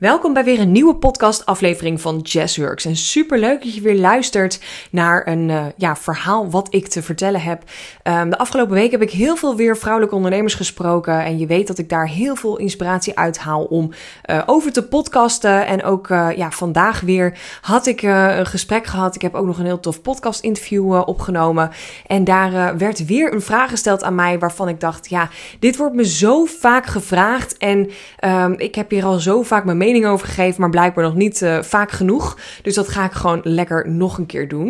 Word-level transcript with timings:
Welkom 0.00 0.32
bij 0.32 0.44
weer 0.44 0.60
een 0.60 0.72
nieuwe 0.72 0.94
podcast-aflevering 0.94 2.00
van 2.00 2.18
Jazzworks. 2.18 2.84
En 2.84 2.96
super 2.96 3.38
leuk 3.38 3.62
dat 3.62 3.74
je 3.74 3.80
weer 3.80 3.98
luistert 3.98 4.60
naar 4.90 5.26
een 5.26 5.48
uh, 5.48 5.64
ja, 5.76 5.96
verhaal 5.96 6.50
wat 6.50 6.74
ik 6.74 6.88
te 6.88 7.02
vertellen 7.02 7.40
heb. 7.40 7.62
Um, 8.04 8.30
de 8.30 8.38
afgelopen 8.38 8.74
week 8.74 8.90
heb 8.90 9.02
ik 9.02 9.10
heel 9.10 9.36
veel 9.36 9.56
weer 9.56 9.76
vrouwelijke 9.76 10.14
ondernemers 10.14 10.54
gesproken. 10.54 11.24
En 11.24 11.38
je 11.38 11.46
weet 11.46 11.66
dat 11.66 11.78
ik 11.78 11.88
daar 11.88 12.08
heel 12.08 12.36
veel 12.36 12.56
inspiratie 12.56 13.18
uit 13.18 13.38
haal 13.38 13.64
om 13.64 13.90
uh, 14.30 14.42
over 14.46 14.72
te 14.72 14.88
podcasten. 14.88 15.66
En 15.66 15.84
ook 15.84 16.08
uh, 16.08 16.28
ja, 16.36 16.50
vandaag 16.50 17.00
weer 17.00 17.38
had 17.60 17.86
ik 17.86 18.02
een 18.02 18.46
gesprek 18.46 18.86
gehad. 18.86 19.14
Ik 19.14 19.22
heb 19.22 19.34
ook 19.34 19.46
nog 19.46 19.58
een 19.58 19.64
heel 19.64 19.80
tof 19.80 20.02
podcast-interview 20.02 20.92
opgenomen. 20.92 21.70
En 22.06 22.24
daar 22.24 22.78
werd 22.78 23.06
weer 23.06 23.32
een 23.32 23.42
vraag 23.42 23.70
gesteld 23.70 24.02
aan 24.02 24.14
mij 24.14 24.38
waarvan 24.38 24.68
ik 24.68 24.80
dacht: 24.80 25.08
ja, 25.08 25.28
dit 25.58 25.76
wordt 25.76 25.94
me 25.94 26.04
zo 26.06 26.44
vaak 26.44 26.86
gevraagd. 26.86 27.56
En 27.56 27.90
um, 28.24 28.54
ik 28.58 28.74
heb 28.74 28.90
hier 28.90 29.04
al 29.04 29.18
zo 29.18 29.42
vaak 29.42 29.64
mijn 29.64 29.78
mening 29.92 30.12
over 30.12 30.26
gegeven, 30.26 30.60
maar 30.60 30.70
blijkbaar 30.70 31.04
nog 31.04 31.14
niet 31.14 31.40
uh, 31.40 31.62
vaak 31.62 31.90
genoeg. 31.90 32.38
Dus 32.62 32.74
dat 32.74 32.88
ga 32.88 33.04
ik 33.04 33.12
gewoon 33.12 33.40
lekker 33.42 33.88
nog 33.88 34.18
een 34.18 34.26
keer 34.26 34.48
doen. 34.48 34.68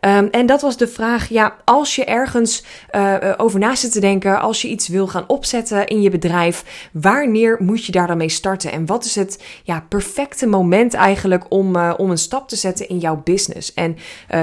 Um, 0.00 0.28
en 0.30 0.46
dat 0.46 0.60
was 0.60 0.76
de 0.76 0.88
vraag: 0.88 1.28
ja, 1.28 1.56
als 1.64 1.96
je 1.96 2.04
ergens 2.04 2.64
uh, 2.92 3.16
over 3.36 3.58
na 3.58 3.74
zit 3.74 3.92
te 3.92 4.00
denken, 4.00 4.40
als 4.40 4.62
je 4.62 4.68
iets 4.68 4.88
wil 4.88 5.06
gaan 5.06 5.24
opzetten 5.26 5.86
in 5.86 6.02
je 6.02 6.10
bedrijf, 6.10 6.88
wanneer 6.92 7.56
moet 7.60 7.84
je 7.84 7.92
daar 7.92 8.06
dan 8.06 8.16
mee 8.16 8.28
starten? 8.28 8.72
En 8.72 8.86
wat 8.86 9.04
is 9.04 9.14
het 9.14 9.42
ja, 9.62 9.84
perfecte 9.88 10.46
moment 10.46 10.94
eigenlijk 10.94 11.44
om, 11.48 11.76
om 11.76 12.10
een 12.10 12.18
stap 12.18 12.48
te 12.48 12.56
zetten 12.56 12.88
in 12.88 12.98
jouw 12.98 13.20
business? 13.24 13.74
En 13.74 13.96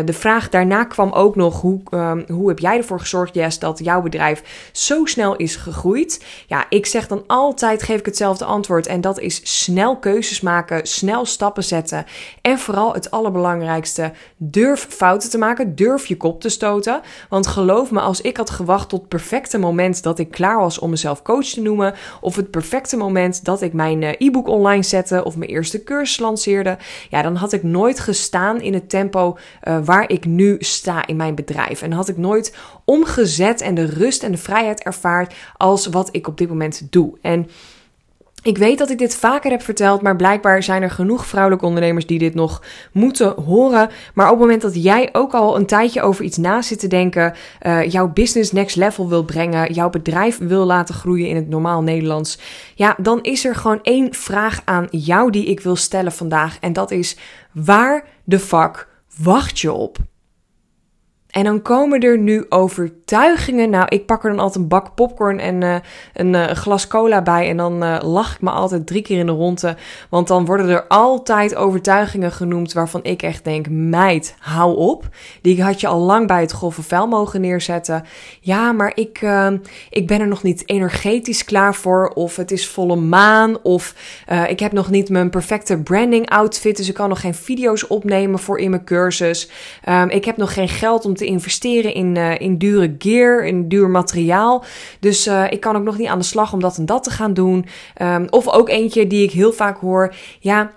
de 0.05 0.13
vraag 0.13 0.49
daarna 0.49 0.83
kwam 0.83 1.11
ook 1.11 1.35
nog: 1.35 1.61
hoe, 1.61 1.81
um, 1.91 2.23
hoe 2.27 2.47
heb 2.47 2.59
jij 2.59 2.77
ervoor 2.77 2.99
gezorgd, 2.99 3.33
Jess, 3.33 3.59
dat 3.59 3.79
jouw 3.83 4.01
bedrijf 4.01 4.69
zo 4.71 5.05
snel 5.05 5.35
is 5.35 5.55
gegroeid? 5.55 6.25
Ja, 6.47 6.65
ik 6.69 6.85
zeg 6.85 7.07
dan 7.07 7.23
altijd: 7.27 7.83
geef 7.83 7.99
ik 7.99 8.05
hetzelfde 8.05 8.45
antwoord. 8.45 8.87
En 8.87 9.01
dat 9.01 9.19
is 9.19 9.63
snel 9.63 9.97
keuze 9.97 10.18
maken, 10.41 10.87
snel 10.87 11.25
stappen 11.25 11.63
zetten. 11.63 12.05
En 12.41 12.59
vooral 12.59 12.93
het 12.93 13.11
allerbelangrijkste, 13.11 14.11
durf 14.37 14.87
fouten 14.89 15.29
te 15.29 15.37
maken, 15.37 15.75
durf 15.75 16.05
je 16.05 16.17
kop 16.17 16.41
te 16.41 16.49
stoten. 16.49 17.01
Want 17.29 17.47
geloof 17.47 17.91
me, 17.91 17.99
als 17.99 18.21
ik 18.21 18.37
had 18.37 18.49
gewacht 18.49 18.89
tot 18.89 18.99
het 18.99 19.09
perfecte 19.09 19.57
moment 19.57 20.03
dat 20.03 20.19
ik 20.19 20.31
klaar 20.31 20.59
was 20.59 20.79
om 20.79 20.89
mezelf 20.89 21.21
coach 21.21 21.45
te 21.45 21.61
noemen, 21.61 21.93
of 22.21 22.35
het 22.35 22.51
perfecte 22.51 22.97
moment 22.97 23.45
dat 23.45 23.61
ik 23.61 23.73
mijn 23.73 24.03
eh, 24.03 24.27
e-book 24.27 24.47
online 24.47 24.83
zette 24.83 25.23
of 25.23 25.37
mijn 25.37 25.49
eerste 25.49 25.83
cursus 25.83 26.19
lanceerde, 26.19 26.77
ja, 27.09 27.21
dan 27.21 27.35
had 27.35 27.53
ik 27.53 27.63
nooit 27.63 27.99
gestaan 27.99 28.61
in 28.61 28.73
het 28.73 28.89
tempo 28.89 29.37
uh, 29.63 29.77
waar 29.85 30.09
ik 30.09 30.25
nu 30.25 30.55
sta 30.59 31.07
in 31.07 31.15
mijn 31.15 31.35
bedrijf. 31.35 31.81
En 31.81 31.91
had 31.91 32.07
ik 32.07 32.17
nooit 32.17 32.55
omgezet 32.85 33.61
en 33.61 33.75
de 33.75 33.85
rust 33.85 34.23
en 34.23 34.31
de 34.31 34.37
vrijheid 34.37 34.83
ervaard 34.83 35.33
als 35.57 35.85
wat 35.85 36.09
ik 36.11 36.27
op 36.27 36.37
dit 36.37 36.49
moment 36.49 36.87
doe. 36.89 37.17
En 37.21 37.49
ik 38.43 38.57
weet 38.57 38.77
dat 38.77 38.89
ik 38.89 38.97
dit 38.97 39.15
vaker 39.15 39.51
heb 39.51 39.61
verteld, 39.61 40.01
maar 40.01 40.15
blijkbaar 40.15 40.63
zijn 40.63 40.81
er 40.81 40.91
genoeg 40.91 41.25
vrouwelijke 41.25 41.65
ondernemers 41.65 42.05
die 42.05 42.19
dit 42.19 42.33
nog 42.33 42.63
moeten 42.91 43.33
horen. 43.41 43.89
Maar 44.13 44.25
op 44.25 44.31
het 44.31 44.39
moment 44.39 44.61
dat 44.61 44.83
jij 44.83 45.09
ook 45.11 45.33
al 45.33 45.55
een 45.55 45.65
tijdje 45.65 46.01
over 46.01 46.25
iets 46.25 46.37
na 46.37 46.61
zit 46.61 46.79
te 46.79 46.87
denken, 46.87 47.33
uh, 47.61 47.89
jouw 47.89 48.07
business 48.07 48.51
next 48.51 48.75
level 48.75 49.09
wil 49.09 49.23
brengen, 49.23 49.73
jouw 49.73 49.89
bedrijf 49.89 50.37
wil 50.37 50.65
laten 50.65 50.95
groeien 50.95 51.27
in 51.27 51.35
het 51.35 51.49
normaal 51.49 51.81
Nederlands, 51.81 52.39
ja, 52.75 52.95
dan 52.97 53.21
is 53.21 53.45
er 53.45 53.55
gewoon 53.55 53.79
één 53.81 54.13
vraag 54.13 54.61
aan 54.65 54.87
jou 54.89 55.31
die 55.31 55.45
ik 55.45 55.59
wil 55.59 55.75
stellen 55.75 56.11
vandaag. 56.11 56.57
En 56.59 56.73
dat 56.73 56.91
is: 56.91 57.17
waar 57.51 58.03
de 58.23 58.39
fuck 58.39 58.87
wacht 59.17 59.59
je 59.59 59.71
op? 59.71 59.97
En 61.29 61.43
dan 61.43 61.61
komen 61.61 61.99
er 61.99 62.17
nu 62.17 62.45
overtuigingen. 62.49 63.69
Nou, 63.69 63.85
ik 63.89 64.05
pak 64.05 64.23
er 64.23 64.29
dan 64.29 64.39
altijd 64.39 64.63
een 64.63 64.69
bak 64.69 64.95
popcorn 64.95 65.39
en 65.39 65.61
uh, 65.61 65.75
een 66.13 66.33
uh, 66.33 66.45
glas 66.47 66.87
cola 66.87 67.21
bij. 67.21 67.49
En 67.49 67.57
dan 67.57 67.83
uh, 67.83 67.97
lach 68.01 68.33
ik 68.35 68.41
me 68.41 68.49
altijd 68.49 68.87
drie 68.87 69.01
keer 69.01 69.19
in 69.19 69.25
de 69.25 69.31
ronde. 69.31 69.75
Want 70.09 70.27
dan 70.27 70.45
worden 70.45 70.69
er 70.69 70.87
altijd 70.87 71.55
overtuigingen 71.55 72.31
genoemd 72.31 72.73
waarvan 72.73 73.03
ik 73.03 73.21
echt 73.21 73.43
denk: 73.43 73.69
meid, 73.69 74.35
hou 74.39 74.77
op. 74.77 75.07
Die 75.41 75.63
had 75.63 75.81
je 75.81 75.87
al 75.87 75.99
lang 75.99 76.27
bij 76.27 76.41
het 76.41 76.51
grove 76.51 76.81
vuil 76.81 77.07
mogen 77.07 77.41
neerzetten. 77.41 78.03
Ja, 78.39 78.71
maar 78.71 78.91
ik, 78.95 79.21
ik 79.89 80.07
ben 80.07 80.19
er 80.19 80.27
nog 80.27 80.43
niet 80.43 80.63
energetisch 80.69 81.45
klaar 81.45 81.75
voor. 81.75 82.11
Of 82.13 82.35
het 82.35 82.51
is 82.51 82.67
volle 82.67 82.95
maan. 82.95 83.61
Of 83.61 83.95
ik 84.47 84.59
heb 84.59 84.71
nog 84.71 84.89
niet 84.89 85.09
mijn 85.09 85.29
perfecte 85.29 85.77
branding 85.77 86.29
outfit. 86.29 86.77
Dus 86.77 86.87
ik 86.89 86.93
kan 86.93 87.09
nog 87.09 87.21
geen 87.21 87.35
video's 87.35 87.89
opnemen 87.89 88.39
voor 88.39 88.59
in 88.59 88.69
mijn 88.69 88.83
cursus. 88.83 89.49
Um, 89.89 90.09
ik 90.09 90.25
heb 90.25 90.37
nog 90.37 90.53
geen 90.53 90.69
geld 90.69 91.05
om 91.05 91.17
te 91.19 91.25
investeren 91.25 91.93
in, 91.93 92.15
uh, 92.15 92.39
in 92.39 92.57
dure 92.57 92.95
gear, 92.97 93.45
in 93.45 93.67
duur 93.67 93.89
materiaal. 93.89 94.63
Dus 94.99 95.27
uh, 95.27 95.45
ik 95.49 95.59
kan 95.59 95.75
ook 95.75 95.83
nog 95.83 95.97
niet 95.97 96.07
aan 96.07 96.19
de 96.19 96.25
slag 96.25 96.53
om 96.53 96.59
dat 96.59 96.77
en 96.77 96.85
dat 96.85 97.03
te 97.03 97.09
gaan 97.09 97.33
doen. 97.33 97.65
Um, 98.01 98.27
of 98.29 98.47
ook 98.47 98.69
eentje 98.69 99.07
die 99.07 99.23
ik 99.23 99.31
heel 99.31 99.53
vaak 99.53 99.77
hoor. 99.77 100.15
Ja, 100.39 100.71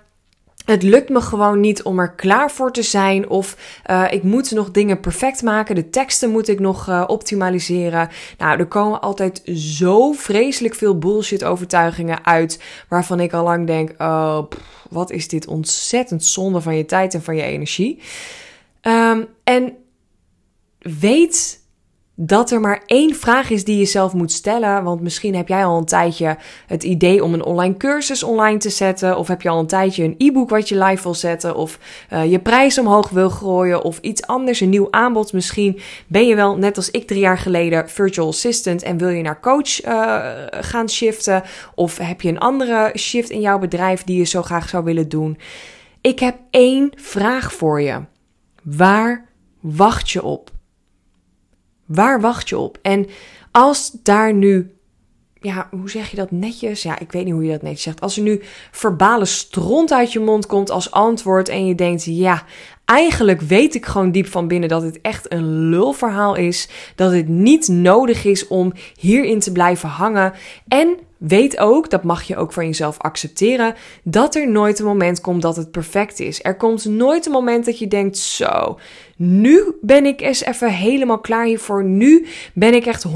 het 0.65 0.83
lukt 0.83 1.09
me 1.09 1.21
gewoon 1.21 1.61
niet 1.61 1.83
om 1.83 1.99
er 1.99 2.13
klaar 2.15 2.51
voor 2.51 2.73
te 2.73 2.83
zijn. 2.83 3.29
Of 3.29 3.57
uh, 3.91 4.05
ik 4.11 4.23
moet 4.23 4.51
nog 4.51 4.71
dingen 4.71 5.01
perfect 5.01 5.43
maken. 5.43 5.75
De 5.75 5.91
teksten 5.91 6.31
moet 6.31 6.49
ik 6.49 6.61
nog 6.61 7.09
optimaliseren. 7.09 8.09
Nou, 8.39 8.59
er 8.59 8.67
komen 8.67 9.01
altijd 9.01 9.43
zo 9.55 10.13
vreselijk 10.13 10.75
veel 10.75 10.99
bullshit 10.99 11.45
overtuigingen 11.45 12.25
uit. 12.25 12.63
Waarvan 12.89 13.21
ik 13.21 13.33
al 13.33 13.45
lang 13.45 13.67
denk: 13.67 13.95
oh, 13.99 14.43
wat 14.91 15.11
is 15.11 15.29
dit 15.29 15.47
ontzettend 15.47 16.25
zonde 16.25 16.61
van 16.61 16.77
je 16.77 16.85
tijd 16.85 17.15
en 17.15 17.23
van 17.23 17.37
je 17.37 17.43
energie. 17.43 18.01
Um, 18.83 19.27
en 19.45 19.77
weet 20.83 21.61
dat 22.15 22.51
er 22.51 22.61
maar 22.61 22.83
één 22.87 23.15
vraag 23.15 23.51
is 23.51 23.65
die 23.65 23.79
je 23.79 23.85
zelf 23.85 24.13
moet 24.13 24.33
stellen. 24.33 24.85
Want 24.85 25.01
misschien 25.01 25.35
heb 25.35 25.49
jij 25.49 25.65
al 25.65 25.79
een 25.79 25.85
tijdje 25.85 26.37
het 26.67 26.83
idee 26.83 27.25
om 27.25 27.35
een 27.35 27.45
online 27.45 27.77
cursus 27.77 28.23
online 28.23 28.59
te 28.59 28.71
zetten. 28.71 29.17
Of 29.17 29.29
heb 29.29 29.43
je 29.43 29.49
al 29.49 29.59
een 29.59 29.67
tijdje 29.67 30.05
een 30.05 30.15
e-book 30.19 30.51
wat 30.51 30.69
je 30.69 30.85
live 30.85 31.03
wil 31.03 31.15
zetten. 31.15 31.57
Of 31.57 31.79
uh, 32.13 32.31
je 32.31 32.39
prijs 32.39 32.79
omhoog 32.79 33.09
wil 33.09 33.31
gooien. 33.31 33.83
Of 33.83 33.99
iets 33.99 34.23
anders, 34.27 34.61
een 34.61 34.69
nieuw 34.69 34.89
aanbod. 34.91 35.33
Misschien 35.33 35.81
ben 36.07 36.27
je 36.27 36.35
wel, 36.35 36.57
net 36.57 36.77
als 36.77 36.91
ik 36.91 37.07
drie 37.07 37.21
jaar 37.21 37.39
geleden, 37.39 37.89
virtual 37.89 38.29
assistant. 38.29 38.83
En 38.83 38.99
wil 38.99 39.09
je 39.09 39.23
naar 39.23 39.41
coach 39.41 39.85
uh, 39.85 40.21
gaan 40.51 40.89
shiften. 40.89 41.43
Of 41.75 41.99
heb 41.99 42.21
je 42.21 42.29
een 42.29 42.41
andere 42.41 42.93
shift 42.97 43.31
in 43.31 43.41
jouw 43.41 43.59
bedrijf 43.59 44.05
die 44.05 44.19
je 44.19 44.25
zo 44.25 44.43
graag 44.43 44.69
zou 44.69 44.85
willen 44.85 45.09
doen. 45.09 45.39
Ik 46.01 46.19
heb 46.19 46.37
één 46.51 46.93
vraag 46.95 47.53
voor 47.53 47.81
je. 47.81 48.01
Waar 48.63 49.29
wacht 49.61 50.11
je 50.11 50.23
op? 50.23 50.51
Waar 51.95 52.21
wacht 52.21 52.49
je 52.49 52.59
op? 52.59 52.79
En 52.83 53.07
als 53.51 53.91
daar 54.03 54.35
nu, 54.35 54.75
ja, 55.41 55.69
hoe 55.71 55.91
zeg 55.91 56.11
je 56.11 56.17
dat 56.17 56.31
netjes? 56.31 56.83
Ja, 56.83 56.99
ik 56.99 57.13
weet 57.13 57.25
niet 57.25 57.33
hoe 57.33 57.45
je 57.45 57.53
dat 57.53 57.63
netjes 57.63 57.83
zegt. 57.83 58.01
Als 58.01 58.17
er 58.17 58.23
nu 58.23 58.43
verbale 58.71 59.25
stront 59.25 59.93
uit 59.93 60.13
je 60.13 60.21
mond 60.21 60.47
komt 60.47 60.71
als 60.71 60.91
antwoord 60.91 61.49
en 61.49 61.67
je 61.67 61.75
denkt, 61.75 62.05
ja, 62.05 62.45
eigenlijk 62.85 63.41
weet 63.41 63.75
ik 63.75 63.87
gewoon 63.87 64.11
diep 64.11 64.27
van 64.27 64.49
binnen 64.49 64.69
dat 64.69 64.83
het 64.83 65.01
echt 65.01 65.33
een 65.33 65.69
lulverhaal 65.69 66.35
is. 66.35 66.69
Dat 66.95 67.13
het 67.13 67.29
niet 67.29 67.69
nodig 67.69 68.25
is 68.25 68.47
om 68.47 68.73
hierin 68.97 69.41
te 69.41 69.53
blijven 69.53 69.89
hangen. 69.89 70.33
En 70.69 70.99
Weet 71.23 71.59
ook, 71.59 71.91
dat 71.91 72.03
mag 72.03 72.23
je 72.23 72.37
ook 72.37 72.53
van 72.53 72.67
jezelf 72.67 72.99
accepteren, 72.99 73.75
dat 74.03 74.35
er 74.35 74.51
nooit 74.51 74.79
een 74.79 74.85
moment 74.85 75.21
komt 75.21 75.43
dat 75.43 75.57
het 75.57 75.71
perfect 75.71 76.21
is. 76.21 76.45
Er 76.45 76.57
komt 76.57 76.85
nooit 76.85 77.27
een 77.27 77.33
moment 77.33 77.65
dat 77.65 77.79
je 77.79 77.89
denkt: 77.89 78.19
zo, 78.19 78.79
nu 79.17 79.77
ben 79.81 80.07
ik 80.07 80.21
eens 80.21 80.45
even 80.45 80.73
helemaal 80.73 81.19
klaar 81.19 81.45
hiervoor. 81.45 81.85
Nu 81.85 82.27
ben 82.55 82.75
ik 82.75 82.87
echt 82.87 83.07
100% 83.07 83.11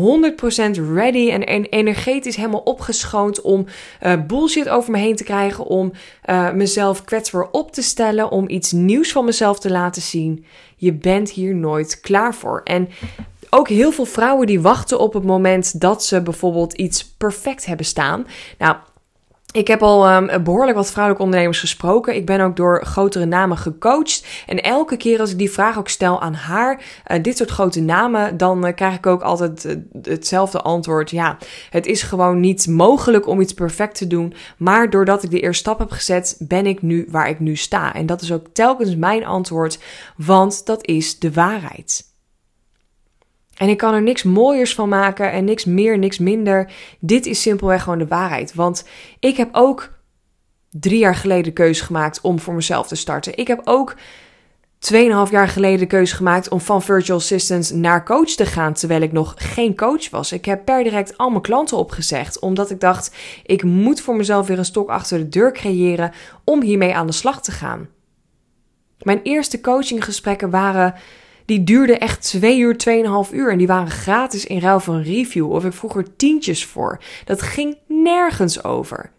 ready 0.94 1.30
en 1.30 1.64
energetisch 1.64 2.36
helemaal 2.36 2.60
opgeschoond 2.60 3.40
om 3.40 3.66
uh, 4.02 4.12
bullshit 4.26 4.68
over 4.68 4.90
me 4.90 4.98
heen 4.98 5.16
te 5.16 5.24
krijgen, 5.24 5.64
om 5.64 5.92
uh, 6.30 6.52
mezelf 6.52 7.04
kwetsbaar 7.04 7.48
op 7.50 7.72
te 7.72 7.82
stellen, 7.82 8.30
om 8.30 8.48
iets 8.48 8.72
nieuws 8.72 9.12
van 9.12 9.24
mezelf 9.24 9.58
te 9.58 9.70
laten 9.70 10.02
zien. 10.02 10.44
Je 10.76 10.92
bent 10.92 11.30
hier 11.30 11.54
nooit 11.54 12.00
klaar 12.00 12.34
voor. 12.34 12.60
En 12.64 12.88
ook 13.56 13.68
heel 13.68 13.92
veel 13.92 14.04
vrouwen 14.04 14.46
die 14.46 14.60
wachten 14.60 14.98
op 14.98 15.12
het 15.12 15.24
moment 15.24 15.80
dat 15.80 16.04
ze 16.04 16.22
bijvoorbeeld 16.22 16.72
iets 16.72 17.04
perfect 17.04 17.66
hebben 17.66 17.86
staan. 17.86 18.26
Nou, 18.58 18.76
ik 19.52 19.66
heb 19.66 19.82
al 19.82 20.10
um, 20.10 20.44
behoorlijk 20.44 20.76
wat 20.76 20.90
vrouwelijke 20.90 21.24
ondernemers 21.24 21.60
gesproken. 21.60 22.14
Ik 22.14 22.26
ben 22.26 22.40
ook 22.40 22.56
door 22.56 22.84
grotere 22.84 23.24
namen 23.24 23.56
gecoacht. 23.56 24.26
En 24.46 24.62
elke 24.62 24.96
keer 24.96 25.20
als 25.20 25.30
ik 25.30 25.38
die 25.38 25.50
vraag 25.50 25.78
ook 25.78 25.88
stel 25.88 26.20
aan 26.20 26.34
haar, 26.34 26.82
uh, 27.06 27.22
dit 27.22 27.36
soort 27.36 27.50
grote 27.50 27.80
namen, 27.80 28.36
dan 28.36 28.66
uh, 28.66 28.74
krijg 28.74 28.96
ik 28.96 29.06
ook 29.06 29.22
altijd 29.22 29.64
uh, 29.64 29.74
hetzelfde 30.02 30.60
antwoord. 30.60 31.10
Ja, 31.10 31.36
het 31.70 31.86
is 31.86 32.02
gewoon 32.02 32.40
niet 32.40 32.66
mogelijk 32.66 33.26
om 33.26 33.40
iets 33.40 33.54
perfect 33.54 33.94
te 33.94 34.06
doen. 34.06 34.34
Maar 34.56 34.90
doordat 34.90 35.22
ik 35.22 35.30
de 35.30 35.40
eerste 35.40 35.62
stap 35.62 35.78
heb 35.78 35.90
gezet, 35.90 36.36
ben 36.38 36.66
ik 36.66 36.82
nu 36.82 37.06
waar 37.10 37.28
ik 37.28 37.40
nu 37.40 37.56
sta. 37.56 37.94
En 37.94 38.06
dat 38.06 38.22
is 38.22 38.32
ook 38.32 38.46
telkens 38.52 38.96
mijn 38.96 39.24
antwoord, 39.24 39.78
want 40.16 40.66
dat 40.66 40.86
is 40.86 41.18
de 41.18 41.32
waarheid. 41.32 42.14
En 43.56 43.68
ik 43.68 43.76
kan 43.76 43.94
er 43.94 44.02
niks 44.02 44.22
mooiers 44.22 44.74
van 44.74 44.88
maken 44.88 45.32
en 45.32 45.44
niks 45.44 45.64
meer, 45.64 45.98
niks 45.98 46.18
minder. 46.18 46.72
Dit 47.00 47.26
is 47.26 47.42
simpelweg 47.42 47.82
gewoon 47.82 47.98
de 47.98 48.06
waarheid. 48.06 48.54
Want 48.54 48.84
ik 49.20 49.36
heb 49.36 49.48
ook 49.52 49.94
drie 50.70 50.98
jaar 50.98 51.14
geleden 51.14 51.44
de 51.44 51.52
keuze 51.52 51.84
gemaakt 51.84 52.20
om 52.20 52.40
voor 52.40 52.54
mezelf 52.54 52.86
te 52.86 52.94
starten. 52.94 53.36
Ik 53.36 53.46
heb 53.46 53.60
ook 53.64 53.94
2,5 54.92 55.30
jaar 55.30 55.48
geleden 55.48 55.78
de 55.78 55.86
keuze 55.86 56.14
gemaakt 56.14 56.48
om 56.48 56.60
van 56.60 56.82
virtual 56.82 57.18
assistant 57.18 57.74
naar 57.74 58.04
coach 58.04 58.30
te 58.30 58.46
gaan, 58.46 58.72
terwijl 58.72 59.00
ik 59.00 59.12
nog 59.12 59.34
geen 59.36 59.76
coach 59.76 60.10
was. 60.10 60.32
Ik 60.32 60.44
heb 60.44 60.64
per 60.64 60.82
direct 60.82 61.18
al 61.18 61.30
mijn 61.30 61.42
klanten 61.42 61.76
opgezegd, 61.76 62.38
omdat 62.38 62.70
ik 62.70 62.80
dacht, 62.80 63.16
ik 63.44 63.62
moet 63.62 64.00
voor 64.00 64.16
mezelf 64.16 64.46
weer 64.46 64.58
een 64.58 64.64
stok 64.64 64.88
achter 64.88 65.18
de 65.18 65.28
deur 65.28 65.52
creëren 65.52 66.12
om 66.44 66.62
hiermee 66.62 66.94
aan 66.94 67.06
de 67.06 67.12
slag 67.12 67.42
te 67.42 67.52
gaan. 67.52 67.88
Mijn 68.98 69.22
eerste 69.22 69.60
coachinggesprekken 69.60 70.50
waren, 70.50 70.94
die 71.46 71.64
duurden 71.64 72.00
echt 72.00 72.22
2 72.22 72.58
uur, 72.58 72.76
2,5 73.28 73.34
uur 73.34 73.50
en 73.50 73.58
die 73.58 73.66
waren 73.66 73.90
gratis 73.90 74.46
in 74.46 74.58
ruil 74.58 74.80
van 74.80 75.02
review 75.02 75.52
of 75.52 75.64
ik 75.64 75.72
vroeg 75.72 75.96
er 75.96 76.16
tientjes 76.16 76.64
voor. 76.64 77.00
Dat 77.24 77.42
ging 77.42 77.78
nergens 77.88 78.64
over. 78.64 79.10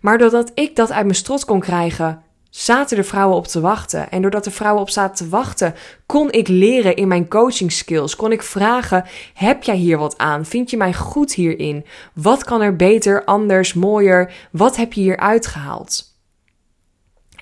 Maar 0.00 0.18
doordat 0.18 0.50
ik 0.54 0.76
dat 0.76 0.92
uit 0.92 1.04
mijn 1.04 1.16
strot 1.16 1.44
kon 1.44 1.60
krijgen, 1.60 2.22
zaten 2.50 2.96
de 2.96 3.04
vrouwen 3.04 3.36
op 3.36 3.46
te 3.46 3.60
wachten. 3.60 4.10
En 4.10 4.22
doordat 4.22 4.44
de 4.44 4.50
vrouwen 4.50 4.82
op 4.82 4.90
zaten 4.90 5.16
te 5.16 5.28
wachten, 5.28 5.74
kon 6.06 6.32
ik 6.32 6.48
leren 6.48 6.96
in 6.96 7.08
mijn 7.08 7.28
coaching 7.28 7.72
skills. 7.72 8.16
Kon 8.16 8.32
ik 8.32 8.42
vragen: 8.42 9.04
heb 9.34 9.62
jij 9.62 9.76
hier 9.76 9.98
wat 9.98 10.18
aan? 10.18 10.44
Vind 10.44 10.70
je 10.70 10.76
mij 10.76 10.94
goed 10.94 11.34
hierin? 11.34 11.84
Wat 12.14 12.44
kan 12.44 12.60
er 12.60 12.76
beter, 12.76 13.24
anders, 13.24 13.74
mooier? 13.74 14.32
Wat 14.52 14.76
heb 14.76 14.92
je 14.92 15.00
hier 15.00 15.16
uitgehaald? 15.16 16.08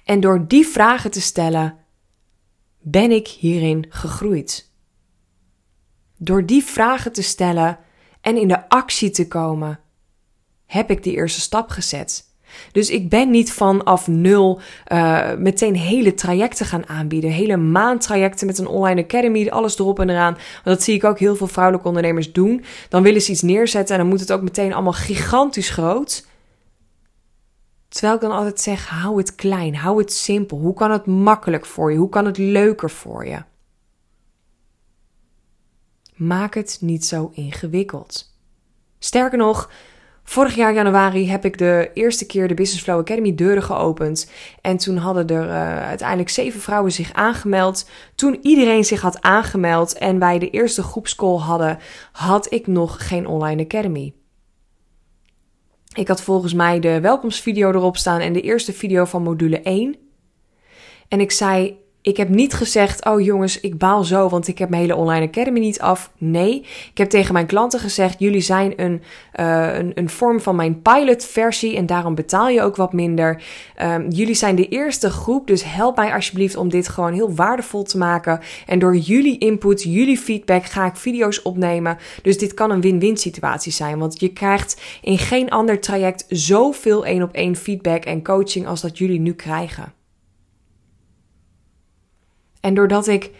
En 0.04 0.20
door 0.20 0.44
die 0.48 0.66
vragen 0.66 1.10
te 1.10 1.20
stellen, 1.20 1.76
ben 2.90 3.10
ik 3.10 3.28
hierin 3.28 3.86
gegroeid. 3.88 4.70
Door 6.16 6.46
die 6.46 6.64
vragen 6.64 7.12
te 7.12 7.22
stellen 7.22 7.78
en 8.20 8.36
in 8.36 8.48
de 8.48 8.68
actie 8.68 9.10
te 9.10 9.28
komen, 9.28 9.80
heb 10.66 10.90
ik 10.90 11.02
die 11.02 11.14
eerste 11.14 11.40
stap 11.40 11.68
gezet. 11.68 12.26
Dus 12.72 12.90
ik 12.90 13.08
ben 13.08 13.30
niet 13.30 13.52
vanaf 13.52 14.06
nul 14.06 14.60
uh, 14.92 15.34
meteen 15.34 15.76
hele 15.76 16.14
trajecten 16.14 16.66
gaan 16.66 16.88
aanbieden. 16.88 17.30
Hele 17.30 17.56
maandtrajecten 17.56 18.46
met 18.46 18.58
een 18.58 18.66
online 18.66 19.02
academy, 19.02 19.48
alles 19.48 19.78
erop 19.78 20.00
en 20.00 20.10
eraan. 20.10 20.32
Want 20.32 20.76
dat 20.76 20.82
zie 20.82 20.94
ik 20.94 21.04
ook 21.04 21.18
heel 21.18 21.36
veel 21.36 21.46
vrouwelijke 21.46 21.88
ondernemers 21.88 22.32
doen. 22.32 22.64
Dan 22.88 23.02
willen 23.02 23.22
ze 23.22 23.30
iets 23.30 23.42
neerzetten 23.42 23.94
en 23.94 24.00
dan 24.00 24.10
moet 24.10 24.20
het 24.20 24.32
ook 24.32 24.42
meteen 24.42 24.72
allemaal 24.72 24.92
gigantisch 24.92 25.70
groot. 25.70 26.26
Terwijl 27.98 28.18
ik 28.18 28.24
dan 28.24 28.36
altijd 28.36 28.60
zeg: 28.60 28.88
hou 28.88 29.16
het 29.16 29.34
klein, 29.34 29.76
hou 29.76 29.98
het 29.98 30.12
simpel. 30.12 30.58
Hoe 30.58 30.74
kan 30.74 30.90
het 30.90 31.06
makkelijk 31.06 31.66
voor 31.66 31.92
je? 31.92 31.98
Hoe 31.98 32.08
kan 32.08 32.24
het 32.24 32.38
leuker 32.38 32.90
voor 32.90 33.26
je? 33.26 33.42
Maak 36.14 36.54
het 36.54 36.78
niet 36.80 37.06
zo 37.06 37.30
ingewikkeld. 37.34 38.34
Sterker 38.98 39.38
nog, 39.38 39.70
Vorig 40.22 40.54
jaar 40.54 40.74
januari 40.74 41.30
heb 41.30 41.44
ik 41.44 41.58
de 41.58 41.90
eerste 41.94 42.26
keer 42.26 42.48
de 42.48 42.54
Business 42.54 42.82
Flow 42.82 42.98
Academy 42.98 43.34
deuren 43.34 43.62
geopend. 43.62 44.30
En 44.60 44.76
toen 44.76 44.96
hadden 44.96 45.26
er 45.26 45.44
uh, 45.44 45.86
uiteindelijk 45.86 46.28
zeven 46.28 46.60
vrouwen 46.60 46.92
zich 46.92 47.12
aangemeld. 47.12 47.88
Toen 48.14 48.38
iedereen 48.42 48.84
zich 48.84 49.00
had 49.00 49.22
aangemeld 49.22 49.92
en 49.92 50.18
wij 50.18 50.38
de 50.38 50.50
eerste 50.50 50.82
groepscall 50.82 51.36
hadden, 51.36 51.78
had 52.12 52.52
ik 52.52 52.66
nog 52.66 53.08
geen 53.08 53.26
online 53.26 53.62
academy. 53.62 54.14
Ik 55.98 56.08
had 56.08 56.22
volgens 56.22 56.54
mij 56.54 56.80
de 56.80 57.00
welkomstvideo 57.00 57.70
erop 57.70 57.96
staan 57.96 58.20
en 58.20 58.32
de 58.32 58.40
eerste 58.40 58.72
video 58.72 59.04
van 59.04 59.22
module 59.22 59.60
1. 59.60 59.96
En 61.08 61.20
ik 61.20 61.30
zei: 61.30 61.76
ik 62.08 62.16
heb 62.16 62.28
niet 62.28 62.54
gezegd, 62.54 63.04
oh 63.04 63.20
jongens, 63.20 63.60
ik 63.60 63.78
baal 63.78 64.04
zo, 64.04 64.28
want 64.28 64.48
ik 64.48 64.58
heb 64.58 64.68
mijn 64.68 64.82
hele 64.82 64.96
online 64.96 65.26
academy 65.26 65.60
niet 65.60 65.80
af. 65.80 66.10
Nee, 66.18 66.60
ik 66.90 66.98
heb 66.98 67.08
tegen 67.08 67.32
mijn 67.32 67.46
klanten 67.46 67.80
gezegd, 67.80 68.18
jullie 68.18 68.40
zijn 68.40 68.72
een, 68.76 69.02
uh, 69.40 69.78
een, 69.78 69.92
een, 69.94 70.08
vorm 70.08 70.40
van 70.40 70.56
mijn 70.56 70.82
pilot 70.82 71.24
versie 71.24 71.76
en 71.76 71.86
daarom 71.86 72.14
betaal 72.14 72.48
je 72.48 72.62
ook 72.62 72.76
wat 72.76 72.92
minder. 72.92 73.42
Um, 73.82 74.08
jullie 74.08 74.34
zijn 74.34 74.54
de 74.54 74.68
eerste 74.68 75.10
groep, 75.10 75.46
dus 75.46 75.64
help 75.64 75.96
mij 75.96 76.14
alsjeblieft 76.14 76.56
om 76.56 76.68
dit 76.68 76.88
gewoon 76.88 77.12
heel 77.12 77.34
waardevol 77.34 77.82
te 77.82 77.98
maken. 77.98 78.40
En 78.66 78.78
door 78.78 78.96
jullie 78.96 79.38
input, 79.38 79.82
jullie 79.82 80.18
feedback 80.18 80.64
ga 80.64 80.86
ik 80.86 80.96
video's 80.96 81.40
opnemen. 81.42 81.98
Dus 82.22 82.38
dit 82.38 82.54
kan 82.54 82.70
een 82.70 82.80
win-win 82.80 83.16
situatie 83.16 83.72
zijn, 83.72 83.98
want 83.98 84.20
je 84.20 84.28
krijgt 84.28 84.80
in 85.02 85.18
geen 85.18 85.50
ander 85.50 85.80
traject 85.80 86.24
zoveel 86.28 87.06
één 87.06 87.22
op 87.22 87.32
één 87.32 87.56
feedback 87.56 88.04
en 88.04 88.22
coaching 88.22 88.66
als 88.66 88.80
dat 88.80 88.98
jullie 88.98 89.20
nu 89.20 89.32
krijgen. 89.32 89.97
En 92.60 92.74
doordat 92.74 93.06
ik 93.06 93.30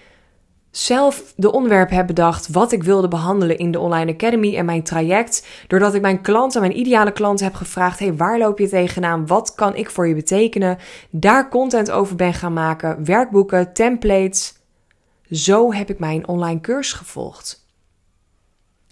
zelf 0.70 1.32
de 1.37 1.53
onderwerp 1.53 1.91
heb 1.91 2.06
bedacht 2.06 2.49
wat 2.49 2.73
ik 2.73 2.82
wilde 2.82 3.09
behandelen 3.09 3.59
in 3.59 3.70
de 3.70 3.79
Online 3.79 4.12
Academy 4.12 4.56
en 4.56 4.65
mijn 4.65 4.82
traject, 4.82 5.47
doordat 5.67 5.94
ik 5.94 6.00
mijn 6.00 6.20
klanten, 6.20 6.61
mijn 6.61 6.79
ideale 6.79 7.12
klanten 7.12 7.47
heb 7.47 7.55
gevraagd: 7.55 7.99
hey, 7.99 8.15
waar 8.15 8.38
loop 8.38 8.59
je 8.59 8.69
tegenaan? 8.69 9.26
Wat 9.26 9.55
kan 9.55 9.76
ik 9.76 9.91
voor 9.91 10.09
je 10.09 10.15
betekenen? 10.15 10.79
Daar 11.11 11.49
content 11.49 11.91
over 11.91 12.17
ben 12.17 12.35
gaan 12.35 12.53
maken, 12.53 13.05
werkboeken, 13.05 13.73
templates. 13.73 14.56
Zo 15.31 15.73
heb 15.73 15.91
ik 15.91 15.99
mijn 15.99 16.29
online 16.29 16.61
cursus 16.61 16.93
gevolgd. 16.99 17.67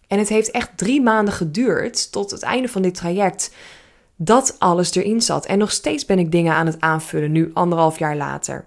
En 0.06 0.18
het 0.18 0.28
heeft 0.28 0.50
echt 0.50 0.78
drie 0.78 1.02
maanden 1.02 1.34
geduurd 1.34 2.12
tot 2.12 2.30
het 2.30 2.42
einde 2.42 2.68
van 2.68 2.82
dit 2.82 2.94
traject 2.94 3.54
dat 4.16 4.56
alles 4.58 4.94
erin 4.94 5.20
zat. 5.20 5.46
En 5.46 5.58
nog 5.58 5.70
steeds 5.70 6.04
ben 6.04 6.18
ik 6.18 6.32
dingen 6.32 6.54
aan 6.54 6.66
het 6.66 6.80
aanvullen, 6.80 7.32
nu 7.32 7.50
anderhalf 7.54 7.98
jaar 7.98 8.16
later. 8.16 8.64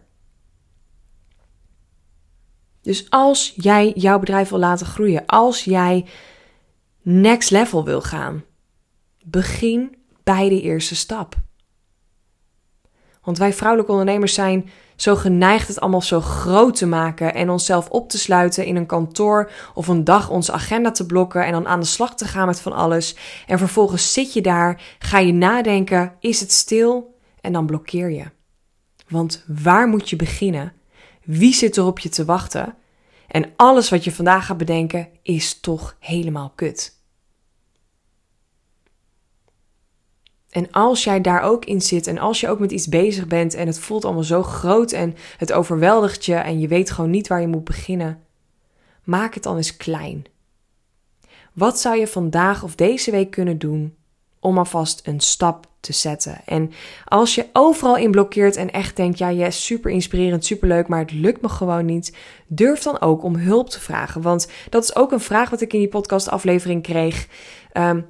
Dus 2.90 3.10
als 3.10 3.54
jij 3.56 3.92
jouw 3.96 4.20
bedrijf 4.20 4.50
wil 4.50 4.60
laten 4.60 4.86
groeien, 4.86 5.26
als 5.26 5.64
jij 5.64 6.06
next 7.02 7.52
level 7.52 7.84
wil 7.86 8.02
gaan, 8.02 8.44
begin 9.24 9.96
bij 10.24 10.50
de 10.50 10.62
eerste 10.62 10.96
stap. 10.96 11.36
Want 13.24 13.38
wij 13.38 13.54
vrouwelijke 13.54 13.92
ondernemers 13.92 14.34
zijn 14.34 14.70
zo 14.96 15.16
geneigd 15.16 15.68
het 15.68 15.80
allemaal 15.80 16.02
zo 16.02 16.22
groot 16.22 16.76
te 16.76 16.86
maken 16.86 17.34
en 17.34 17.50
onszelf 17.50 17.90
op 17.90 18.10
te 18.10 18.18
sluiten 18.18 18.66
in 18.66 18.76
een 18.76 18.86
kantoor 18.86 19.52
of 19.74 19.88
een 19.88 20.04
dag 20.04 20.30
onze 20.30 20.52
agenda 20.52 20.92
te 20.92 21.06
blokken 21.06 21.46
en 21.46 21.52
dan 21.52 21.68
aan 21.68 21.80
de 21.80 21.86
slag 21.86 22.16
te 22.16 22.26
gaan 22.26 22.48
met 22.48 22.62
van 22.62 22.74
alles. 22.74 23.16
En 23.48 23.58
vervolgens 23.58 24.14
zit 24.14 24.34
je 24.34 24.42
daar, 24.42 24.82
ga 25.00 25.20
je 25.20 25.34
nadenken, 25.34 26.14
is 26.20 26.40
het 26.40 26.52
stil 26.52 27.20
en 27.42 27.54
dan 27.54 27.66
blokkeer 27.66 28.10
je. 28.12 28.26
Want 29.08 29.44
waar 29.48 29.88
moet 29.88 30.10
je 30.10 30.16
beginnen? 30.16 30.74
Wie 31.24 31.54
zit 31.54 31.78
er 31.78 31.86
op 31.86 32.00
je 32.00 32.10
te 32.10 32.26
wachten? 32.26 32.78
En 33.30 33.54
alles 33.56 33.90
wat 33.90 34.04
je 34.04 34.12
vandaag 34.12 34.46
gaat 34.46 34.58
bedenken 34.58 35.10
is 35.22 35.60
toch 35.60 35.96
helemaal 36.00 36.52
kut. 36.56 36.98
En 40.50 40.72
als 40.72 41.04
jij 41.04 41.22
daar 41.22 41.42
ook 41.42 41.66
in 41.66 41.82
zit 41.82 42.08
en 42.08 42.18
als 42.18 42.40
je 42.40 42.48
ook 42.50 42.60
met 42.60 42.72
iets 42.72 42.88
bezig 42.88 43.28
bent 43.28 43.54
en 43.54 43.68
het 43.68 43.80
voelt 43.80 44.06
allemaal 44.06 44.24
zo 44.24 44.44
groot 44.44 44.92
en 44.92 45.16
het 45.38 45.52
overweldigt 45.52 46.26
je 46.26 46.36
en 46.36 46.60
je 46.60 46.68
weet 46.68 46.92
gewoon 46.92 47.10
niet 47.10 47.28
waar 47.28 47.42
je 47.42 47.48
moet 47.48 47.64
beginnen, 47.64 48.24
maak 49.04 49.34
het 49.34 49.44
dan 49.44 49.56
eens 49.56 49.78
klein. 49.78 50.26
Wat 51.54 51.80
zou 51.80 51.98
je 51.98 52.08
vandaag 52.08 52.64
of 52.64 52.76
deze 52.76 53.12
week 53.12 53.32
kunnen 53.32 53.58
doen 53.58 53.98
om 54.40 54.58
alvast 54.58 55.02
een 55.04 55.20
stap 55.20 55.68
te 55.80 55.94
zetten. 55.94 56.42
En 56.46 56.72
als 57.06 57.36
je 57.36 57.46
overal 57.54 57.98
in 57.98 58.12
blokkeert 58.12 58.56
en 58.56 58.72
echt 58.72 58.96
denkt, 58.96 59.18
ja, 59.18 59.32
yes, 59.32 59.66
super 59.66 59.92
inspirerend, 59.92 60.46
super 60.46 60.68
leuk, 60.68 60.88
maar 60.88 61.00
het 61.00 61.12
lukt 61.12 61.42
me 61.42 61.50
gewoon 61.50 61.86
niet, 61.86 62.16
durf 62.48 62.82
dan 62.82 63.02
ook 63.02 63.24
om 63.24 63.36
hulp 63.36 63.70
te 63.70 63.80
vragen. 63.80 64.22
Want 64.22 64.48
dat 64.70 64.84
is 64.84 64.96
ook 64.96 65.12
een 65.12 65.20
vraag 65.20 65.50
wat 65.50 65.62
ik 65.62 65.74
in 65.74 65.80
die 65.80 65.88
podcastaflevering 65.88 66.84
kreeg. 66.84 67.28
Um, 67.74 68.06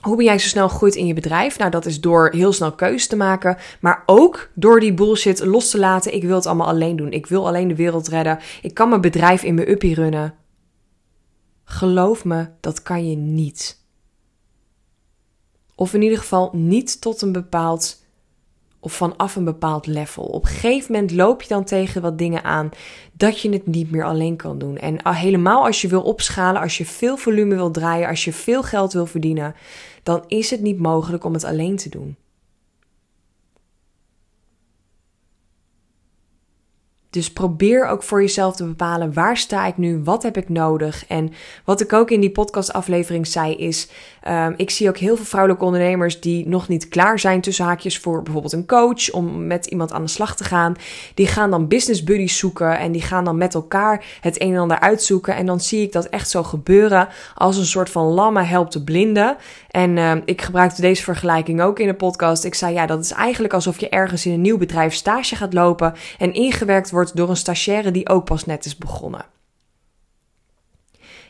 hoe 0.00 0.16
ben 0.16 0.24
jij 0.24 0.38
zo 0.38 0.48
snel 0.48 0.68
gegroeid 0.68 0.94
in 0.94 1.06
je 1.06 1.14
bedrijf? 1.14 1.58
Nou, 1.58 1.70
dat 1.70 1.86
is 1.86 2.00
door 2.00 2.30
heel 2.32 2.52
snel 2.52 2.72
keuzes 2.72 3.06
te 3.06 3.16
maken, 3.16 3.56
maar 3.80 4.02
ook 4.06 4.50
door 4.54 4.80
die 4.80 4.94
bullshit 4.94 5.44
los 5.44 5.70
te 5.70 5.78
laten. 5.78 6.14
Ik 6.14 6.22
wil 6.22 6.34
het 6.34 6.46
allemaal 6.46 6.66
alleen 6.66 6.96
doen. 6.96 7.10
Ik 7.10 7.26
wil 7.26 7.46
alleen 7.46 7.68
de 7.68 7.74
wereld 7.74 8.08
redden. 8.08 8.38
Ik 8.62 8.74
kan 8.74 8.88
mijn 8.88 9.00
bedrijf 9.00 9.42
in 9.42 9.54
mijn 9.54 9.70
uppie 9.70 9.94
runnen. 9.94 10.34
Geloof 11.64 12.24
me, 12.24 12.48
dat 12.60 12.82
kan 12.82 13.10
je 13.10 13.16
niet. 13.16 13.84
Of 15.76 15.94
in 15.94 16.02
ieder 16.02 16.18
geval 16.18 16.50
niet 16.52 17.00
tot 17.00 17.22
een 17.22 17.32
bepaald 17.32 18.04
of 18.80 18.92
vanaf 18.92 19.36
een 19.36 19.44
bepaald 19.44 19.86
level. 19.86 20.24
Op 20.24 20.42
een 20.42 20.48
gegeven 20.48 20.92
moment 20.92 21.12
loop 21.12 21.42
je 21.42 21.48
dan 21.48 21.64
tegen 21.64 22.02
wat 22.02 22.18
dingen 22.18 22.44
aan 22.44 22.70
dat 23.12 23.40
je 23.40 23.50
het 23.50 23.66
niet 23.66 23.90
meer 23.90 24.04
alleen 24.04 24.36
kan 24.36 24.58
doen. 24.58 24.78
En 24.78 25.14
helemaal 25.14 25.64
als 25.64 25.80
je 25.80 25.88
wil 25.88 26.02
opschalen, 26.02 26.60
als 26.60 26.78
je 26.78 26.86
veel 26.86 27.16
volume 27.16 27.54
wil 27.54 27.70
draaien, 27.70 28.08
als 28.08 28.24
je 28.24 28.32
veel 28.32 28.62
geld 28.62 28.92
wil 28.92 29.06
verdienen, 29.06 29.54
dan 30.02 30.24
is 30.26 30.50
het 30.50 30.60
niet 30.60 30.78
mogelijk 30.78 31.24
om 31.24 31.32
het 31.32 31.44
alleen 31.44 31.76
te 31.76 31.88
doen. 31.88 32.16
Dus 37.16 37.32
probeer 37.32 37.86
ook 37.86 38.02
voor 38.02 38.20
jezelf 38.20 38.56
te 38.56 38.64
bepalen 38.64 39.12
waar 39.12 39.36
sta 39.36 39.66
ik 39.66 39.76
nu, 39.76 40.00
wat 40.04 40.22
heb 40.22 40.36
ik 40.36 40.48
nodig. 40.48 41.06
En 41.06 41.32
wat 41.64 41.80
ik 41.80 41.92
ook 41.92 42.10
in 42.10 42.20
die 42.20 42.30
podcastaflevering 42.30 43.26
zei 43.26 43.54
is, 43.54 43.88
um, 44.28 44.54
ik 44.56 44.70
zie 44.70 44.88
ook 44.88 44.96
heel 44.96 45.16
veel 45.16 45.24
vrouwelijke 45.24 45.64
ondernemers 45.64 46.20
die 46.20 46.48
nog 46.48 46.68
niet 46.68 46.88
klaar 46.88 47.18
zijn 47.18 47.40
tussen 47.40 47.64
haakjes 47.64 47.98
voor 47.98 48.22
bijvoorbeeld 48.22 48.52
een 48.52 48.66
coach 48.66 49.10
om 49.10 49.46
met 49.46 49.66
iemand 49.66 49.92
aan 49.92 50.02
de 50.02 50.08
slag 50.08 50.36
te 50.36 50.44
gaan. 50.44 50.74
Die 51.14 51.26
gaan 51.26 51.50
dan 51.50 51.68
business 51.68 52.04
buddies 52.04 52.38
zoeken 52.38 52.78
en 52.78 52.92
die 52.92 53.02
gaan 53.02 53.24
dan 53.24 53.36
met 53.36 53.54
elkaar 53.54 54.04
het 54.20 54.42
een 54.42 54.52
en 54.52 54.60
ander 54.60 54.80
uitzoeken. 54.80 55.34
En 55.34 55.46
dan 55.46 55.60
zie 55.60 55.82
ik 55.82 55.92
dat 55.92 56.06
echt 56.06 56.30
zo 56.30 56.42
gebeuren 56.42 57.08
als 57.34 57.56
een 57.56 57.66
soort 57.66 57.90
van 57.90 58.06
lamma 58.06 58.44
helpt 58.44 58.72
de 58.72 58.84
blinden. 58.84 59.36
En 59.70 59.96
uh, 59.96 60.12
ik 60.24 60.42
gebruikte 60.42 60.80
deze 60.80 61.02
vergelijking 61.02 61.62
ook 61.62 61.78
in 61.78 61.86
de 61.86 61.94
podcast. 61.94 62.44
Ik 62.44 62.54
zei 62.54 62.74
ja, 62.74 62.86
dat 62.86 63.04
is 63.04 63.12
eigenlijk 63.12 63.54
alsof 63.54 63.80
je 63.80 63.88
ergens 63.88 64.26
in 64.26 64.32
een 64.32 64.40
nieuw 64.40 64.58
bedrijf 64.58 64.94
stage 64.94 65.36
gaat 65.36 65.52
lopen 65.52 65.94
en 66.18 66.32
ingewerkt 66.32 66.90
wordt 66.90 67.05
door 67.14 67.28
een 67.28 67.36
stagiaire 67.36 67.90
die 67.90 68.08
ook 68.08 68.24
pas 68.24 68.44
net 68.44 68.64
is 68.64 68.76
begonnen. 68.76 69.24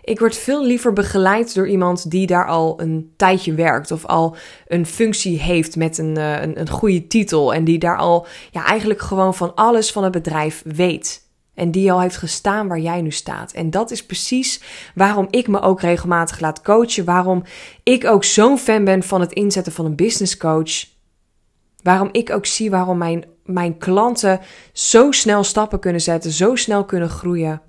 Ik 0.07 0.19
word 0.19 0.37
veel 0.37 0.65
liever 0.65 0.93
begeleid 0.93 1.55
door 1.55 1.69
iemand 1.69 2.11
die 2.11 2.27
daar 2.27 2.47
al 2.47 2.81
een 2.81 3.13
tijdje 3.17 3.55
werkt 3.55 3.91
of 3.91 4.05
al 4.05 4.37
een 4.67 4.87
functie 4.87 5.39
heeft 5.39 5.77
met 5.77 5.99
een, 5.99 6.19
uh, 6.19 6.43
een, 6.43 6.61
een 6.61 6.69
goede 6.69 7.07
titel 7.07 7.55
en 7.55 7.65
die 7.65 7.79
daar 7.79 7.97
al 7.97 8.27
ja, 8.51 8.65
eigenlijk 8.65 9.01
gewoon 9.01 9.35
van 9.35 9.55
alles 9.55 9.93
van 9.93 10.03
het 10.03 10.13
bedrijf 10.13 10.63
weet. 10.65 11.25
En 11.55 11.71
die 11.71 11.93
al 11.93 12.01
heeft 12.01 12.17
gestaan 12.17 12.69
waar 12.69 12.79
jij 12.79 13.01
nu 13.03 13.11
staat. 13.11 13.53
En 13.53 13.71
dat 13.71 13.91
is 13.91 14.07
precies 14.07 14.63
waarom 14.95 15.27
ik 15.31 15.49
me 15.49 15.61
ook 15.61 15.81
regelmatig 15.81 16.41
laat 16.41 16.63
coachen. 16.63 17.05
Waarom 17.05 17.43
ik 17.83 18.05
ook 18.05 18.25
zo'n 18.25 18.59
fan 18.59 18.85
ben 18.85 19.03
van 19.03 19.21
het 19.21 19.33
inzetten 19.33 19.73
van 19.73 19.85
een 19.85 19.97
business 19.97 20.37
coach. 20.37 20.85
Waarom 21.83 22.09
ik 22.13 22.31
ook 22.31 22.47
zie 22.47 22.71
waarom 22.71 22.99
mijn, 22.99 23.25
mijn 23.47 23.79
klanten 23.79 24.41
zo 24.73 25.11
snel 25.11 25.45
stappen 25.45 25.81
kunnen 25.81 26.01
zetten, 26.01 26.31
zo 26.31 26.55
snel 26.55 26.85
kunnen 26.85 27.09
groeien. 27.09 27.61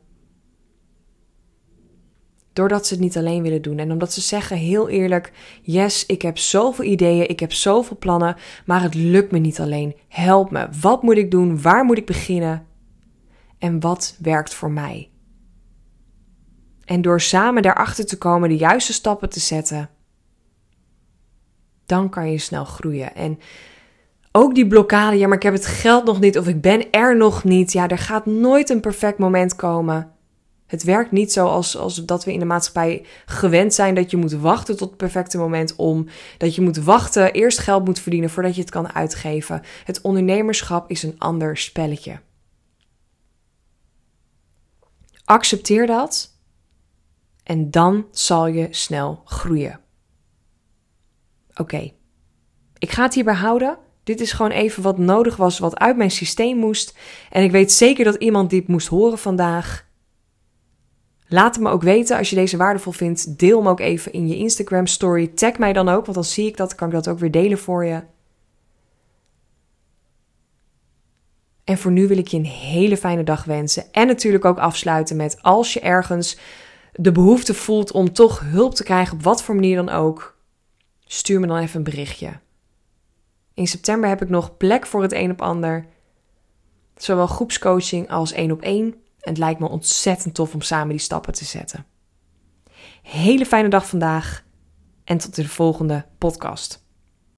Doordat 2.53 2.87
ze 2.87 2.93
het 2.93 3.03
niet 3.03 3.17
alleen 3.17 3.41
willen 3.41 3.61
doen. 3.61 3.77
En 3.77 3.91
omdat 3.91 4.13
ze 4.13 4.21
zeggen 4.21 4.57
heel 4.57 4.89
eerlijk: 4.89 5.31
Yes, 5.61 6.05
ik 6.05 6.21
heb 6.21 6.37
zoveel 6.37 6.85
ideeën, 6.85 7.29
ik 7.29 7.39
heb 7.39 7.53
zoveel 7.53 7.97
plannen, 7.97 8.35
maar 8.65 8.81
het 8.81 8.93
lukt 8.95 9.31
me 9.31 9.37
niet 9.37 9.59
alleen. 9.59 9.95
Help 10.07 10.51
me. 10.51 10.67
Wat 10.81 11.03
moet 11.03 11.17
ik 11.17 11.31
doen? 11.31 11.61
Waar 11.61 11.85
moet 11.85 11.97
ik 11.97 12.05
beginnen? 12.05 12.65
En 13.57 13.79
wat 13.79 14.15
werkt 14.19 14.53
voor 14.53 14.71
mij? 14.71 15.09
En 16.85 17.01
door 17.01 17.21
samen 17.21 17.61
daarachter 17.61 18.05
te 18.05 18.17
komen, 18.17 18.49
de 18.49 18.57
juiste 18.57 18.93
stappen 18.93 19.29
te 19.29 19.39
zetten, 19.39 19.89
dan 21.85 22.09
kan 22.09 22.31
je 22.31 22.37
snel 22.37 22.65
groeien. 22.65 23.15
En 23.15 23.39
ook 24.37 24.55
die 24.55 24.67
blokkade, 24.67 25.17
ja, 25.17 25.27
maar 25.27 25.37
ik 25.37 25.43
heb 25.43 25.53
het 25.53 25.65
geld 25.65 26.05
nog 26.05 26.19
niet 26.19 26.37
of 26.37 26.47
ik 26.47 26.61
ben 26.61 26.91
er 26.91 27.17
nog 27.17 27.43
niet. 27.43 27.71
Ja, 27.71 27.87
er 27.87 27.97
gaat 27.97 28.25
nooit 28.25 28.69
een 28.69 28.79
perfect 28.79 29.17
moment 29.17 29.55
komen. 29.55 30.11
Het 30.67 30.83
werkt 30.83 31.11
niet 31.11 31.31
zoals 31.31 31.77
als 31.77 32.05
dat 32.05 32.25
we 32.25 32.33
in 32.33 32.39
de 32.39 32.45
maatschappij 32.45 33.05
gewend 33.25 33.73
zijn 33.73 33.95
dat 33.95 34.11
je 34.11 34.17
moet 34.17 34.31
wachten 34.31 34.77
tot 34.77 34.87
het 34.87 34.97
perfecte 34.97 35.37
moment 35.37 35.75
om. 35.75 36.07
Dat 36.37 36.55
je 36.55 36.61
moet 36.61 36.77
wachten, 36.77 37.33
eerst 37.33 37.57
geld 37.57 37.85
moet 37.85 37.99
verdienen 37.99 38.29
voordat 38.29 38.55
je 38.55 38.61
het 38.61 38.69
kan 38.69 38.93
uitgeven. 38.93 39.61
Het 39.83 40.01
ondernemerschap 40.01 40.89
is 40.89 41.03
een 41.03 41.15
ander 41.17 41.57
spelletje. 41.57 42.19
Accepteer 45.25 45.87
dat 45.87 46.35
en 47.43 47.71
dan 47.71 48.05
zal 48.11 48.47
je 48.47 48.67
snel 48.71 49.21
groeien. 49.25 49.79
Oké, 51.55 51.91
ik 52.77 52.91
ga 52.91 53.03
het 53.03 53.13
hierbij 53.13 53.33
houden. 53.33 53.77
Dit 54.07 54.21
is 54.21 54.31
gewoon 54.31 54.51
even 54.51 54.83
wat 54.83 54.97
nodig 54.97 55.35
was, 55.35 55.59
wat 55.59 55.77
uit 55.77 55.97
mijn 55.97 56.11
systeem 56.11 56.57
moest. 56.57 56.97
En 57.29 57.43
ik 57.43 57.51
weet 57.51 57.71
zeker 57.71 58.05
dat 58.05 58.15
iemand 58.15 58.49
dit 58.49 58.67
moest 58.67 58.87
horen 58.87 59.17
vandaag. 59.17 59.85
Laat 61.27 61.55
het 61.55 61.63
me 61.63 61.69
ook 61.69 61.81
weten 61.81 62.17
als 62.17 62.29
je 62.29 62.35
deze 62.35 62.57
waardevol 62.57 62.91
vindt. 62.91 63.39
Deel 63.39 63.57
hem 63.57 63.67
ook 63.67 63.79
even 63.79 64.13
in 64.13 64.27
je 64.27 64.35
Instagram 64.35 64.87
story. 64.87 65.27
Tag 65.27 65.57
mij 65.57 65.73
dan 65.73 65.89
ook, 65.89 66.05
want 66.05 66.13
dan 66.13 66.23
zie 66.23 66.47
ik 66.47 66.57
dat. 66.57 66.75
Kan 66.75 66.87
ik 66.87 66.93
dat 66.93 67.07
ook 67.07 67.19
weer 67.19 67.31
delen 67.31 67.57
voor 67.57 67.85
je. 67.85 68.01
En 71.63 71.77
voor 71.77 71.91
nu 71.91 72.07
wil 72.07 72.17
ik 72.17 72.27
je 72.27 72.37
een 72.37 72.45
hele 72.45 72.97
fijne 72.97 73.23
dag 73.23 73.43
wensen. 73.43 73.83
En 73.91 74.07
natuurlijk 74.07 74.45
ook 74.45 74.57
afsluiten 74.57 75.15
met 75.15 75.37
als 75.41 75.73
je 75.73 75.79
ergens 75.79 76.37
de 76.93 77.11
behoefte 77.11 77.53
voelt 77.53 77.91
om 77.91 78.13
toch 78.13 78.39
hulp 78.39 78.75
te 78.75 78.83
krijgen, 78.83 79.17
op 79.17 79.23
wat 79.23 79.43
voor 79.43 79.55
manier 79.55 79.75
dan 79.75 79.89
ook, 79.89 80.37
stuur 81.05 81.39
me 81.39 81.47
dan 81.47 81.57
even 81.57 81.77
een 81.77 81.83
berichtje. 81.83 82.45
In 83.57 83.67
september 83.67 84.09
heb 84.09 84.21
ik 84.21 84.29
nog 84.29 84.57
plek 84.57 84.85
voor 84.85 85.01
het 85.01 85.13
een 85.13 85.31
op 85.31 85.41
ander. 85.41 85.85
Zowel 86.95 87.27
groepscoaching 87.27 88.09
als 88.09 88.31
één 88.31 88.51
op 88.51 88.61
één. 88.61 88.85
En 88.93 89.29
het 89.29 89.37
lijkt 89.37 89.59
me 89.59 89.69
ontzettend 89.69 90.33
tof 90.33 90.53
om 90.53 90.61
samen 90.61 90.89
die 90.89 90.99
stappen 90.99 91.33
te 91.33 91.45
zetten. 91.45 91.85
Hele 93.01 93.45
fijne 93.45 93.67
dag 93.67 93.87
vandaag 93.87 94.43
en 95.03 95.17
tot 95.17 95.35
de 95.35 95.47
volgende 95.47 96.05
podcast. 96.17 96.86